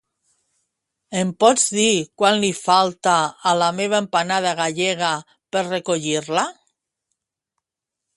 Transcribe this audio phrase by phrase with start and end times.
[1.19, 1.91] Em pots dir
[2.21, 3.13] quant li falta
[3.51, 5.11] a la meva empanada gallega
[5.57, 6.47] per recollir-la?